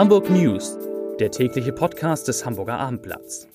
[0.00, 0.78] Hamburg News,
[1.18, 3.46] der tägliche Podcast des Hamburger Abendblatts.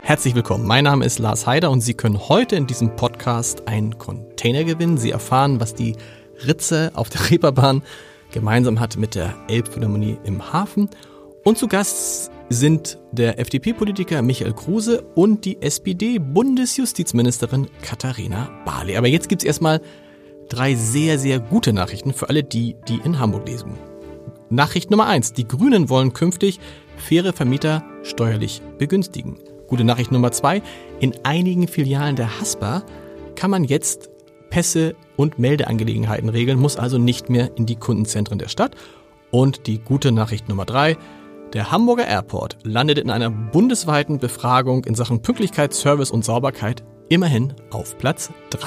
[0.00, 0.66] Herzlich willkommen.
[0.66, 4.96] Mein Name ist Lars Heider und Sie können heute in diesem Podcast einen Container gewinnen.
[4.96, 5.96] Sie erfahren, was die
[6.46, 7.82] Ritze auf der Reeperbahn
[8.32, 10.88] gemeinsam hat mit der Elbphilharmonie im Hafen.
[11.44, 18.96] Und zu Gast sind der FDP-Politiker Michael Kruse und die SPD-Bundesjustizministerin Katharina Barley.
[18.96, 19.80] Aber jetzt gibt's erstmal
[20.48, 23.78] drei sehr, sehr gute Nachrichten für alle die, die in Hamburg lesen.
[24.50, 26.58] Nachricht Nummer eins: Die Grünen wollen künftig
[26.96, 29.38] faire Vermieter steuerlich begünstigen.
[29.68, 30.60] Gute Nachricht Nummer zwei:
[30.98, 32.82] In einigen Filialen der Haspa
[33.36, 34.10] kann man jetzt
[34.50, 38.74] Pässe und Meldeangelegenheiten regeln, muss also nicht mehr in die Kundenzentren der Stadt.
[39.30, 40.96] Und die gute Nachricht Nummer drei:
[41.52, 47.54] der Hamburger Airport landet in einer bundesweiten Befragung in Sachen Pünktlichkeit, Service und Sauberkeit immerhin
[47.70, 48.60] auf Platz 3.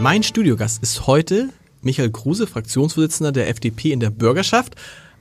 [0.00, 1.50] Mein Studiogast ist heute
[1.82, 4.74] Michael Kruse, Fraktionsvorsitzender der FDP in der Bürgerschaft,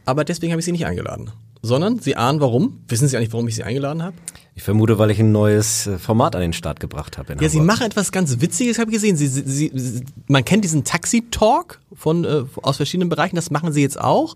[0.06, 1.32] aber deswegen habe ich Sie nicht eingeladen,
[1.62, 2.82] sondern Sie ahnen warum.
[2.88, 4.16] Wissen Sie eigentlich, warum ich Sie eingeladen habe?
[4.58, 7.28] Ich vermute, weil ich ein neues äh, Format an den Start gebracht habe.
[7.28, 7.52] ja, Hamburg.
[7.52, 9.18] Sie machen etwas ganz Witziges, habe ich gesehen.
[9.18, 13.36] Sie, Sie, Sie, man kennt diesen Taxi-Talk von äh, aus verschiedenen Bereichen.
[13.36, 14.36] Das machen Sie jetzt auch.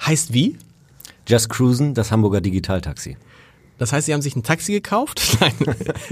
[0.00, 0.56] Heißt wie?
[1.26, 3.16] Just Cruisen, das Hamburger Digitaltaxi.
[3.78, 5.36] Das heißt, Sie haben sich ein Taxi gekauft?
[5.40, 5.52] Nein.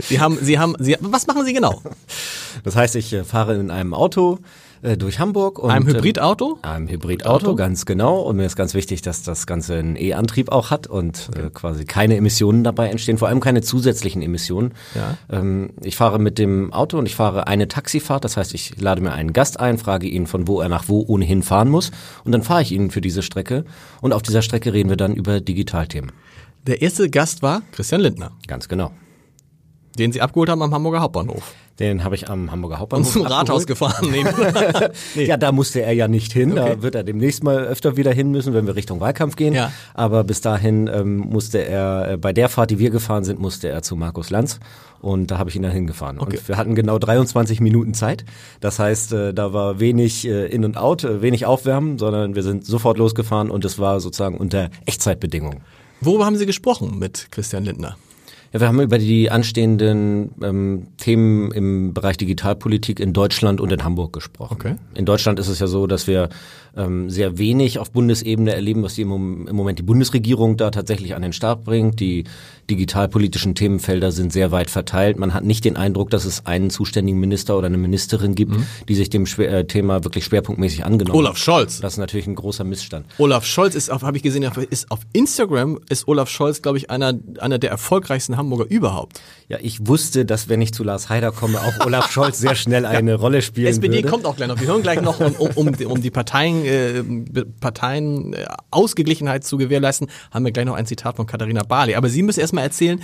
[0.01, 1.83] Sie haben, Sie haben, Sie, was machen Sie genau?
[2.63, 4.39] Das heißt, ich äh, fahre in einem Auto
[4.85, 5.59] äh, durch Hamburg.
[5.59, 6.59] Und, einem Hybridauto?
[6.63, 7.55] Äh, einem Hybridauto, Auto?
[7.57, 8.21] ganz genau.
[8.21, 11.47] Und mir ist ganz wichtig, dass das Ganze einen E-Antrieb auch hat und okay.
[11.47, 14.73] äh, quasi keine Emissionen dabei entstehen, vor allem keine zusätzlichen Emissionen.
[14.95, 15.17] Ja.
[15.31, 18.25] Ähm, ich fahre mit dem Auto und ich fahre eine Taxifahrt.
[18.25, 21.05] Das heißt, ich lade mir einen Gast ein, frage ihn, von wo er nach wo
[21.07, 21.91] ohnehin fahren muss.
[22.25, 23.65] Und dann fahre ich ihn für diese Strecke.
[24.01, 26.13] Und auf dieser Strecke reden wir dann über Digitalthemen.
[26.67, 28.33] Der erste Gast war Christian Lindner.
[28.47, 28.93] Ganz genau.
[29.99, 31.55] Den Sie abgeholt haben am Hamburger Hauptbahnhof.
[31.79, 33.07] Den habe ich am Hamburger Hauptbahnhof.
[33.07, 34.09] Und zum Rathaus gefahren.
[34.15, 34.25] Nee.
[35.15, 35.25] nee.
[35.25, 36.53] Ja, da musste er ja nicht hin.
[36.53, 36.77] Okay.
[36.77, 39.55] Da wird er demnächst mal öfter wieder hin müssen, wenn wir Richtung Wahlkampf gehen.
[39.55, 39.73] Ja.
[39.93, 43.69] Aber bis dahin ähm, musste er, äh, bei der Fahrt, die wir gefahren sind, musste
[43.69, 44.61] er zu Markus Lanz.
[45.01, 46.19] Und da habe ich ihn dann hingefahren.
[46.19, 46.39] Okay.
[46.39, 48.25] Und wir hatten genau 23 Minuten Zeit.
[48.61, 52.43] Das heißt, äh, da war wenig äh, In und Out, äh, wenig Aufwärmen, sondern wir
[52.43, 55.61] sind sofort losgefahren und es war sozusagen unter Echtzeitbedingungen.
[56.01, 57.97] Worüber haben Sie gesprochen mit Christian Lindner?
[58.55, 63.83] Ja, wir haben über die anstehenden ähm, Themen im Bereich Digitalpolitik in Deutschland und in
[63.83, 64.55] Hamburg gesprochen.
[64.55, 64.77] Okay.
[64.95, 66.29] In Deutschland ist es ja so, dass wir
[66.77, 71.15] ähm, sehr wenig auf Bundesebene erleben, was die im, im, Moment die Bundesregierung da tatsächlich
[71.15, 72.01] an den Start bringt.
[72.01, 72.25] Die
[72.71, 75.19] digitalpolitischen Themenfelder sind sehr weit verteilt.
[75.19, 78.67] Man hat nicht den Eindruck, dass es einen zuständigen Minister oder eine Ministerin gibt, mhm.
[78.89, 81.81] die sich dem Schwer äh, Thema wirklich schwerpunktmäßig angenommen Olaf Scholz.
[81.81, 83.07] Das ist natürlich ein großer Missstand.
[83.19, 87.15] Olaf Scholz ist, habe ich gesehen, ist auf Instagram ist Olaf Scholz, glaube ich, einer,
[87.39, 89.21] einer der erfolgreichsten Hamburger überhaupt.
[89.49, 92.87] Ja, ich wusste, dass wenn ich zu Lars Heider komme, auch Olaf Scholz sehr schnell
[92.87, 93.17] eine ja.
[93.17, 93.99] Rolle spielen SPD würde.
[93.99, 94.61] SPD kommt auch gleich noch.
[94.61, 97.03] Wir hören gleich noch, um, um, um, um die Parteien äh,
[97.61, 101.95] Parteien äh, Ausgeglichenheit zu gewährleisten, haben wir gleich noch ein Zitat von Katharina Barley.
[101.95, 103.01] Aber Sie müssen erstmal erzählen,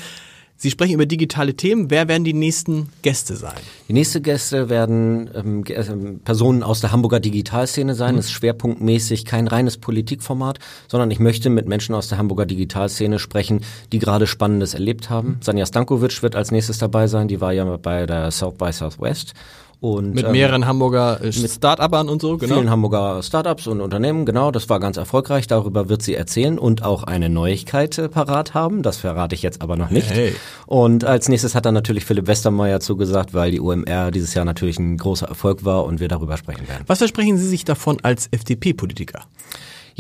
[0.63, 1.91] Sie sprechen über digitale Themen.
[1.91, 3.57] Wer werden die nächsten Gäste sein?
[3.89, 8.13] Die nächsten Gäste werden ähm, ähm Personen aus der Hamburger Digitalszene sein.
[8.13, 8.17] Mhm.
[8.19, 13.19] Das ist schwerpunktmäßig kein reines Politikformat, sondern ich möchte mit Menschen aus der Hamburger Digitalszene
[13.19, 15.29] sprechen, die gerade Spannendes erlebt haben.
[15.29, 15.37] Mhm.
[15.41, 17.27] Sanja Stankovic wird als nächstes dabei sein.
[17.27, 19.33] Die war ja bei der South by Southwest.
[19.81, 22.57] Und, mit mehreren ähm, Hamburger äh, Start-upern und so, genau.
[22.57, 24.51] Vielen Hamburger Start-ups und Unternehmen, genau.
[24.51, 25.47] Das war ganz erfolgreich.
[25.47, 28.83] Darüber wird sie erzählen und auch eine Neuigkeit äh, parat haben.
[28.83, 30.11] Das verrate ich jetzt aber noch nicht.
[30.11, 30.35] Hey.
[30.67, 34.79] Und als nächstes hat dann natürlich Philipp Westermeier zugesagt, weil die UMR dieses Jahr natürlich
[34.79, 36.85] ein großer Erfolg war und wir darüber sprechen werden.
[36.87, 39.23] Was versprechen Sie sich davon als FDP-Politiker?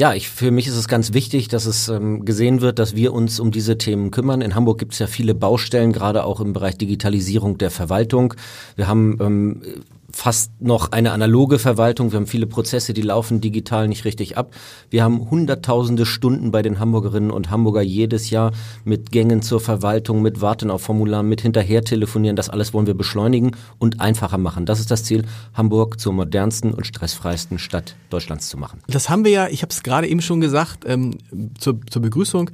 [0.00, 3.12] Ja, ich, für mich ist es ganz wichtig, dass es ähm, gesehen wird, dass wir
[3.12, 4.40] uns um diese Themen kümmern.
[4.40, 8.32] In Hamburg gibt es ja viele Baustellen, gerade auch im Bereich Digitalisierung der Verwaltung.
[8.76, 9.62] Wir haben ähm,
[10.12, 12.12] fast noch eine analoge Verwaltung.
[12.12, 14.52] Wir haben viele Prozesse, die laufen digital nicht richtig ab.
[14.90, 18.52] Wir haben hunderttausende Stunden bei den Hamburgerinnen und Hamburger jedes Jahr
[18.84, 22.36] mit Gängen zur Verwaltung, mit Warten auf Formularen, mit hinterher telefonieren.
[22.36, 24.66] Das alles wollen wir beschleunigen und einfacher machen.
[24.66, 25.24] Das ist das Ziel,
[25.54, 28.80] Hamburg zur modernsten und stressfreisten Stadt Deutschlands zu machen.
[28.88, 31.18] Das haben wir ja, ich habe es gerade eben schon gesagt, ähm,
[31.58, 32.50] zur, zur Begrüßung,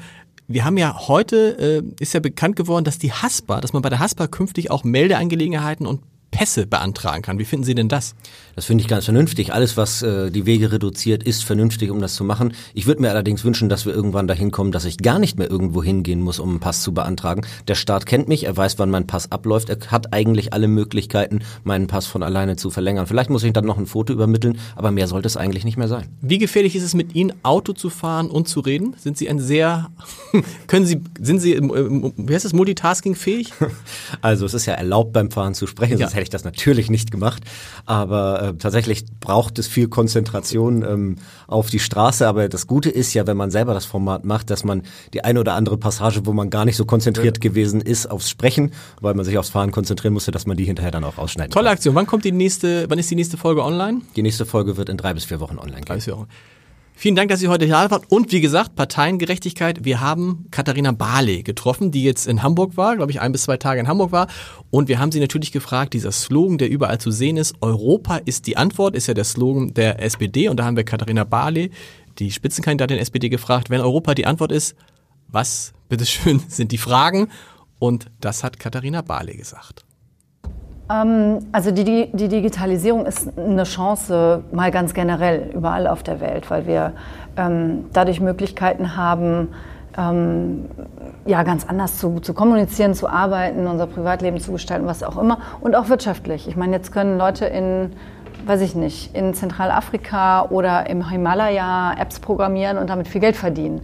[0.49, 3.89] wir haben ja heute, äh, ist ja bekannt geworden, dass die Haspa, dass man bei
[3.89, 7.39] der Haspa künftig auch Meldeangelegenheiten und Pässe beantragen kann.
[7.39, 8.15] Wie finden Sie denn das?
[8.57, 9.53] Das finde ich ganz vernünftig.
[9.53, 12.55] Alles, was äh, die Wege reduziert, ist vernünftig, um das zu machen.
[12.75, 15.51] Ich würde mir allerdings wünschen, dass wir irgendwann dahin kommen, dass ich gar nicht mehr
[15.51, 17.43] irgendwo hingehen muss, um einen Pass zu beantragen.
[17.69, 19.69] Der Staat kennt mich, er weiß, wann mein Pass abläuft.
[19.69, 23.07] Er hat eigentlich alle Möglichkeiten, meinen Pass von alleine zu verlängern.
[23.07, 25.89] Vielleicht muss ich dann noch ein Foto übermitteln, aber mehr sollte es eigentlich nicht mehr
[25.89, 26.09] sein.
[26.23, 28.95] Wie gefährlich ist es mit Ihnen, Auto zu fahren und zu reden?
[28.99, 29.91] Sind Sie ein sehr,
[30.67, 33.53] können Sie, sind Sie, wie heißt das, multitaskingfähig?
[34.23, 36.07] Also es ist ja erlaubt beim Fahren zu sprechen, ja.
[36.17, 37.43] Hätte ich das natürlich nicht gemacht.
[37.85, 41.17] Aber äh, tatsächlich braucht es viel Konzentration ähm,
[41.47, 42.27] auf die Straße.
[42.27, 44.83] Aber das Gute ist ja, wenn man selber das Format macht, dass man
[45.15, 47.49] die eine oder andere Passage, wo man gar nicht so konzentriert ja.
[47.49, 50.91] gewesen ist, aufs Sprechen, weil man sich aufs Fahren konzentrieren musste, dass man die hinterher
[50.91, 51.75] dann auch ausschneiden Tolle kann.
[51.75, 51.95] Aktion.
[51.95, 54.01] Wann kommt die nächste, wann ist die nächste Folge online?
[54.17, 56.27] Die nächste Folge wird in drei bis vier Wochen online gehen.
[56.99, 58.03] Vielen Dank, dass Sie heute hier waren.
[58.09, 59.85] Und wie gesagt, Parteiengerechtigkeit.
[59.85, 63.59] Wir haben Katharina Barley getroffen, die jetzt in Hamburg war, glaube ich, ein bis zwei
[63.59, 64.29] Tage in Hamburg war.
[64.71, 68.47] Und wir haben sie natürlich gefragt, dieser Slogan, der überall zu sehen ist, Europa ist
[68.47, 70.49] die Antwort, ist ja der Slogan der SPD.
[70.49, 71.71] Und da haben wir Katharina Barley,
[72.19, 74.75] die Spitzenkandidatin der SPD, gefragt, wenn Europa die Antwort ist,
[75.29, 77.29] was, bitteschön, sind die Fragen?
[77.79, 79.86] Und das hat Katharina Barley gesagt.
[80.91, 86.51] Ähm, also die, die, Digitalisierung ist eine Chance mal ganz generell überall auf der Welt,
[86.51, 86.93] weil wir
[87.37, 89.49] ähm, dadurch Möglichkeiten haben,
[89.99, 90.67] ähm,
[91.25, 95.39] ja, ganz anders zu, zu kommunizieren, zu arbeiten, unser Privatleben zu gestalten, was auch immer.
[95.61, 96.47] Und auch wirtschaftlich.
[96.49, 97.93] Ich meine, jetzt können Leute in,
[98.45, 103.81] weiß ich nicht, in Zentralafrika oder im Himalaya Apps programmieren und damit viel Geld verdienen.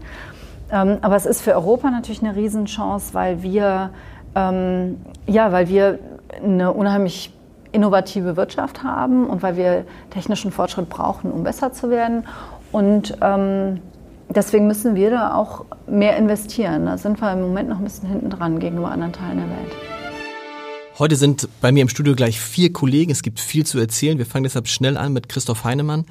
[0.71, 3.91] Ähm, aber es ist für Europa natürlich eine Riesenchance, weil wir,
[4.37, 5.99] ähm, ja, weil wir
[6.43, 7.33] eine unheimlich
[7.73, 12.27] innovative Wirtschaft haben und weil wir technischen Fortschritt brauchen, um besser zu werden.
[12.71, 13.81] Und ähm,
[14.29, 16.87] deswegen müssen wir da auch mehr investieren.
[16.87, 19.73] Da sind wir im Moment noch ein bisschen hinten dran gegenüber anderen Teilen der Welt.
[20.99, 23.11] Heute sind bei mir im Studio gleich vier Kollegen.
[23.11, 24.19] Es gibt viel zu erzählen.
[24.19, 26.05] Wir fangen deshalb schnell an mit Christoph Heinemann.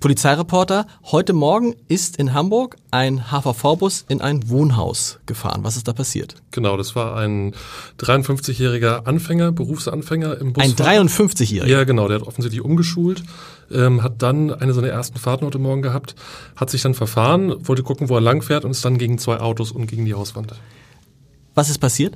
[0.00, 5.64] Polizeireporter, heute Morgen ist in Hamburg ein HVV-Bus in ein Wohnhaus gefahren.
[5.64, 6.36] Was ist da passiert?
[6.52, 7.52] Genau, das war ein
[7.98, 10.62] 53-jähriger Anfänger, Berufsanfänger im Bus.
[10.62, 11.66] Ein 53-jähriger?
[11.66, 13.24] Ja, genau, der hat offensichtlich umgeschult,
[13.72, 16.14] ähm, hat dann eine seiner ersten Fahrten heute Morgen gehabt,
[16.54, 19.72] hat sich dann verfahren, wollte gucken, wo er langfährt und ist dann gegen zwei Autos
[19.72, 20.54] und gegen die Hauswand.
[21.56, 22.14] Was ist passiert?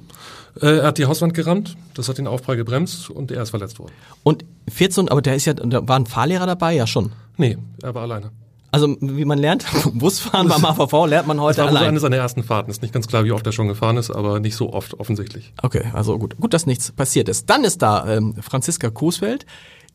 [0.61, 3.81] Äh, er hat die Hauswand gerammt, das hat den Aufprall gebremst und er ist verletzt
[3.81, 3.91] worden.
[4.23, 7.11] Und 14, aber der ist ja, da war ein Fahrlehrer dabei, ja schon.
[7.37, 8.31] Nee, er war alleine.
[8.71, 11.91] Also wie man lernt, Busfahren beim AVV lernt man heute das war allein.
[11.91, 12.71] eine seiner ersten Fahrten.
[12.71, 15.53] Ist nicht ganz klar, wie oft er schon gefahren ist, aber nicht so oft offensichtlich.
[15.63, 17.51] Okay, also gut, gut, dass nichts passiert ist.
[17.51, 19.45] Dann ist da ähm, Franziska Coesfeld,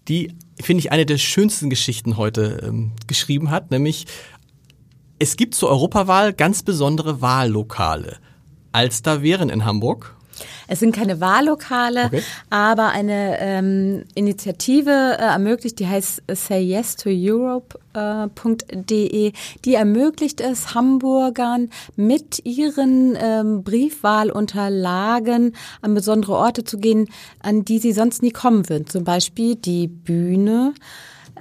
[0.07, 0.31] die
[0.61, 4.05] finde ich eine der schönsten Geschichten heute ähm, geschrieben hat, nämlich
[5.19, 8.17] es gibt zur Europawahl ganz besondere Wahllokale.
[8.71, 10.15] Als da wären in Hamburg
[10.67, 12.21] es sind keine Wahllokale, okay.
[12.49, 17.67] aber eine ähm, Initiative äh, ermöglicht, die heißt Say Yes to Europe.de,
[19.27, 19.33] äh,
[19.65, 27.79] die ermöglicht es Hamburgern mit ihren ähm, Briefwahlunterlagen an besondere Orte zu gehen, an die
[27.79, 28.87] sie sonst nie kommen würden.
[28.87, 30.73] Zum Beispiel die Bühne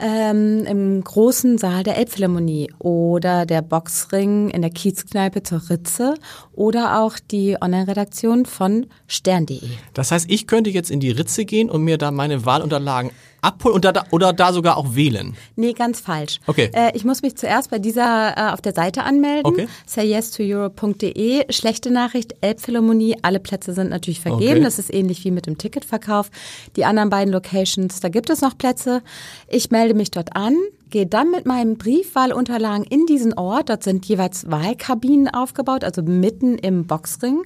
[0.00, 6.14] ähm, im großen Saal der Elbphilharmonie oder der Boxring in der Kiezkneipe zur Ritze
[6.52, 9.60] oder auch die Online-Redaktion von stern.de.
[9.94, 13.10] Das heißt, ich könnte jetzt in die Ritze gehen und mir da meine Wahlunterlagen
[13.46, 15.36] abholen und da, oder da sogar auch wählen?
[15.54, 16.40] Nee, ganz falsch.
[16.46, 16.70] Okay.
[16.72, 19.46] Äh, ich muss mich zuerst bei dieser äh, auf der Seite anmelden.
[19.46, 19.68] Okay.
[19.86, 21.52] sayyestoeurope.de.
[21.52, 24.52] Schlechte Nachricht, Elbphilharmonie, alle Plätze sind natürlich vergeben.
[24.52, 24.64] Okay.
[24.64, 26.30] Das ist ähnlich wie mit dem Ticketverkauf.
[26.76, 29.02] Die anderen beiden Locations, da gibt es noch Plätze.
[29.48, 30.56] Ich melde mich dort an,
[30.90, 33.68] gehe dann mit meinen Briefwahlunterlagen in diesen Ort.
[33.68, 37.42] Dort sind jeweils Wahlkabinen aufgebaut, also mitten im Boxring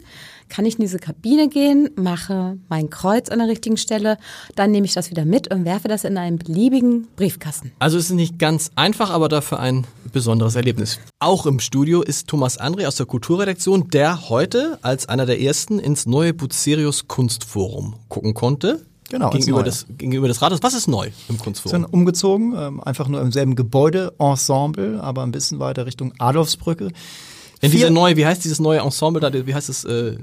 [0.50, 4.19] kann ich in diese Kabine gehen, mache mein Kreuz an der richtigen Stelle,
[4.57, 7.73] dann nehme ich das wieder mit und werfe das in einen beliebigen Briefkasten.
[7.78, 10.99] Also es ist nicht ganz einfach, aber dafür ein besonderes Erlebnis.
[11.21, 15.78] Auch im Studio ist Thomas André aus der Kulturredaktion, der heute als einer der ersten
[15.78, 18.85] ins neue Bucerius Kunstforum gucken konnte.
[19.11, 20.61] Genau, gegenüber des, gegenüber des Rates.
[20.62, 21.83] Was ist neu im Kunstforum?
[21.83, 26.92] Sind umgezogen, ähm, einfach nur im selben Gebäude, Ensemble, aber ein bisschen weiter Richtung Adolfsbrücke.
[27.61, 29.85] In diese neue, wie heißt dieses neue Ensemble da, wie heißt es?
[29.85, 30.17] Äh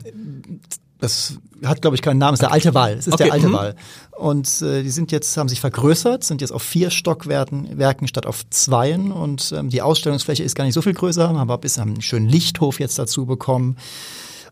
[1.00, 2.94] das hat, glaube ich, keinen Namen, es ist der alte Wall.
[2.94, 3.26] Es ist okay.
[3.26, 3.54] der alte mhm.
[3.54, 3.76] Wall.
[4.12, 8.26] Und äh, die sind jetzt, haben sich vergrößert, sind jetzt auf vier Stockwerken Werken statt
[8.26, 9.12] auf zweien.
[9.12, 12.02] Und ähm, die Ausstellungsfläche ist gar nicht so viel größer, haben aber bis haben einen
[12.02, 13.78] schönen Lichthof jetzt dazu bekommen.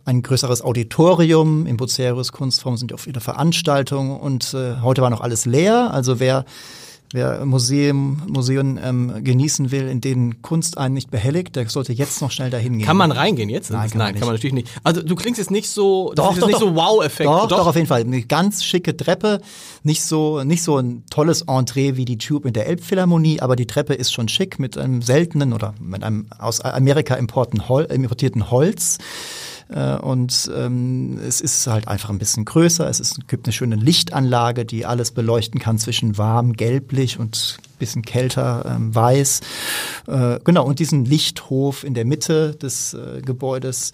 [0.05, 5.21] Ein größeres Auditorium im Bucerius Kunstform sind auch wieder Veranstaltungen und äh, heute war noch
[5.21, 5.91] alles leer.
[5.91, 6.45] Also wer
[7.15, 12.21] Wer Museum, Museen ähm, genießen will, in denen Kunst einen nicht behelligt, der sollte jetzt
[12.21, 12.85] noch schnell dahin gehen.
[12.85, 13.71] Kann man reingehen jetzt?
[13.71, 14.67] Nein, kann man Nein kann man natürlich nicht.
[14.83, 16.67] Also du klingst jetzt nicht so, Doch, jetzt doch, nicht doch.
[16.67, 17.29] so Wow-Effekt.
[17.29, 18.01] Doch, doch, auf jeden Fall.
[18.01, 19.39] Eine ganz schicke Treppe.
[19.83, 23.65] Nicht so, nicht so ein tolles Entree wie die Tube in der Elbphilharmonie, aber die
[23.65, 28.97] Treppe ist schon schick mit einem seltenen oder mit einem aus Amerika importierten Holz.
[29.69, 32.87] Äh, Und ähm, es ist halt einfach ein bisschen größer.
[32.89, 38.03] Es ist, gibt eine schöne Lichtanlage, die alles beleuchten kann zwischen warm, gelblich und bisschen
[38.03, 39.41] kälter, ähm, weiß.
[40.07, 43.91] Äh, genau, und diesen Lichthof in der Mitte des äh, Gebäudes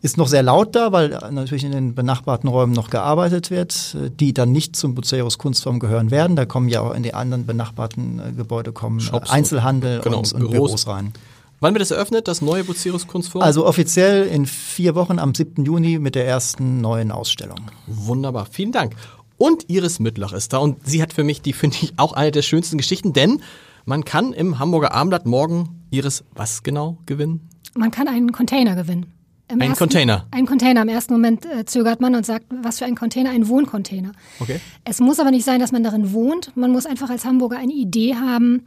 [0.00, 4.10] ist noch sehr laut da, weil natürlich in den benachbarten Räumen noch gearbeitet wird, äh,
[4.10, 6.36] die dann nicht zum Buceros Kunstform gehören werden.
[6.36, 10.32] Da kommen ja auch in die anderen benachbarten äh, Gebäude kommen Shops Einzelhandel genau, und,
[10.32, 10.52] und Büros.
[10.52, 11.12] Büros rein.
[11.60, 13.44] Wann wird es eröffnet, das neue Bucerus Kunstforum?
[13.44, 15.64] Also offiziell in vier Wochen am 7.
[15.64, 17.58] Juni mit der ersten neuen Ausstellung.
[17.88, 18.94] Wunderbar, vielen Dank.
[19.38, 22.30] Und Iris Mittlach ist da und sie hat für mich die, finde ich, auch eine
[22.30, 23.42] der schönsten Geschichten, denn
[23.86, 27.48] man kann im Hamburger Abendblatt morgen Iris was genau gewinnen?
[27.74, 29.06] Man kann einen Container gewinnen.
[29.50, 30.26] Im Ein Container?
[30.30, 30.82] Ein Container.
[30.82, 33.30] Im ersten Moment äh, zögert man und sagt, was für ein Container?
[33.30, 34.12] Ein Wohncontainer.
[34.40, 34.60] Okay.
[34.84, 36.54] Es muss aber nicht sein, dass man darin wohnt.
[36.54, 38.66] Man muss einfach als Hamburger eine Idee haben,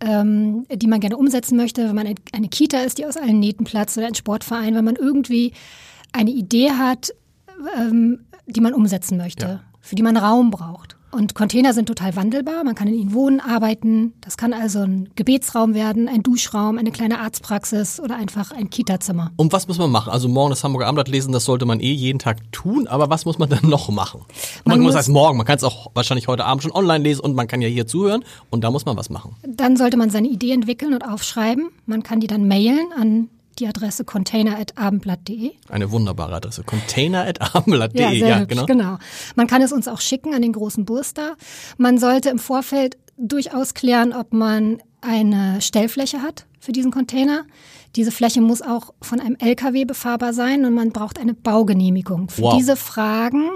[0.00, 1.88] ähm, die man gerne umsetzen möchte.
[1.88, 4.84] Wenn man ein, eine Kita ist, die aus allen Nähten platzt oder ein Sportverein, wenn
[4.84, 5.52] man irgendwie
[6.12, 7.12] eine Idee hat,
[7.76, 9.60] ähm, die man umsetzen möchte, Ja.
[9.80, 10.96] für die man Raum braucht.
[11.10, 12.64] Und Container sind total wandelbar.
[12.64, 14.12] Man kann in ihnen wohnen, arbeiten.
[14.20, 19.30] Das kann also ein Gebetsraum werden, ein Duschraum, eine kleine Arztpraxis oder einfach ein Kitazimmer.
[19.36, 20.10] Und was muss man machen?
[20.12, 23.24] Also morgen das Hamburger Abendblatt lesen, das sollte man eh jeden Tag tun, aber was
[23.24, 24.20] muss man dann noch machen?
[24.64, 27.02] Man, Man muss muss- heißt morgen, man kann es auch wahrscheinlich heute Abend schon online
[27.02, 29.34] lesen und man kann ja hier zuhören und da muss man was machen.
[29.46, 31.70] Dann sollte man seine Idee entwickeln und aufschreiben.
[31.86, 35.52] Man kann die dann mailen an die Adresse container.abendblatt.de.
[35.68, 36.62] Eine wunderbare Adresse.
[36.64, 38.00] Container.abendblatt.de.
[38.02, 38.66] Ja, sehr Ja, hübsch, genau.
[38.66, 38.98] genau.
[39.34, 41.36] Man kann es uns auch schicken an den großen Burster.
[41.76, 47.44] Man sollte im Vorfeld durchaus klären, ob man eine Stellfläche hat für diesen Container.
[47.96, 52.28] Diese Fläche muss auch von einem LKW befahrbar sein und man braucht eine Baugenehmigung.
[52.28, 52.56] Für Wow.
[52.58, 53.48] diese Fragen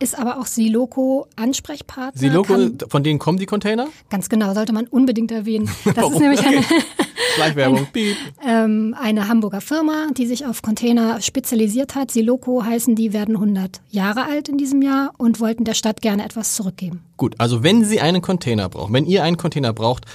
[0.00, 2.18] ist aber auch Siloco Ansprechpartner.
[2.18, 3.86] Siloco, Kann, von denen kommen die Container?
[4.10, 5.70] ganz genau, sollte man unbedingt erwähnen.
[5.94, 6.62] Das ist nämlich eine,
[7.36, 7.86] Schleichwerbung.
[7.92, 8.16] Piep.
[8.44, 12.10] ähm, eine Hamburger Firma, die sich auf Container spezialisiert hat.
[12.10, 16.24] Siloco heißen die, werden 100 Jahre alt in diesem Jahr und wollten der Stadt gerne
[16.24, 17.02] etwas zurückgeben.
[17.16, 20.06] Gut, also wenn Sie einen Container brauchen, wenn ihr einen Container braucht,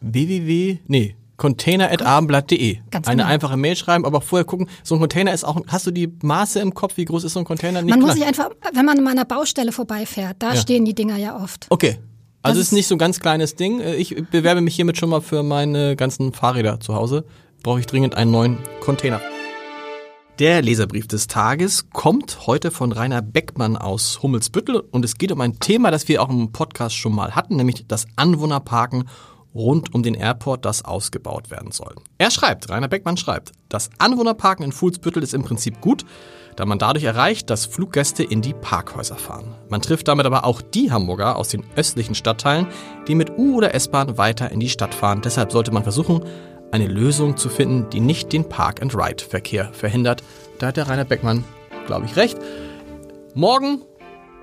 [0.00, 2.78] www, nee, container.abendblatt.de.
[2.90, 3.32] Ganz Eine genau.
[3.32, 6.60] einfache Mail schreiben, aber vorher gucken, so ein Container ist auch, hast du die Maße
[6.60, 7.82] im Kopf, wie groß ist so ein Container?
[7.82, 10.60] Nicht Man muss sich einfach, wenn man an einer Baustelle vorbeifährt, da Ja.
[10.60, 11.66] stehen die Dinger ja oft.
[11.70, 11.98] Okay.
[12.42, 13.80] Also Das ist nicht so ein ganz kleines Ding.
[13.80, 17.24] Ich bewerbe mich hiermit schon mal für meine ganzen Fahrräder zu Hause.
[17.62, 19.20] Brauche ich dringend einen neuen Container.
[20.38, 25.40] Der Leserbrief des Tages kommt heute von Rainer Beckmann aus Hummelsbüttel und es geht um
[25.40, 29.08] ein Thema, das wir auch im Podcast schon mal hatten, nämlich das Anwohnerparken
[29.54, 31.94] rund um den Airport, das ausgebaut werden soll.
[32.18, 36.04] Er schreibt, Rainer Beckmann schreibt, das Anwohnerparken in Fuhlsbüttel ist im Prinzip gut,
[36.56, 39.54] da man dadurch erreicht, dass Fluggäste in die Parkhäuser fahren.
[39.68, 42.66] Man trifft damit aber auch die Hamburger aus den östlichen Stadtteilen,
[43.06, 45.22] die mit U- oder S-Bahn weiter in die Stadt fahren.
[45.22, 46.24] Deshalb sollte man versuchen,
[46.72, 50.22] eine Lösung zu finden, die nicht den Park-and-Ride-Verkehr verhindert.
[50.58, 51.44] Da hat der Rainer Beckmann,
[51.86, 52.38] glaube ich, recht.
[53.34, 53.82] Morgen,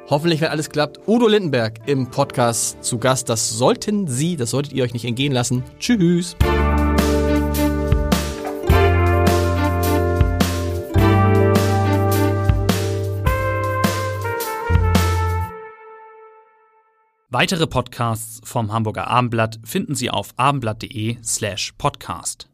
[0.10, 3.30] hoffentlich, wenn alles klappt, Udo Lindenberg im Podcast zu Gast.
[3.30, 5.64] Das sollten Sie, das solltet ihr euch nicht entgehen lassen.
[5.80, 6.36] Tschüss.
[17.38, 22.48] Weitere Podcasts vom Hamburger Abendblatt finden Sie auf abendblatt.de slash podcast.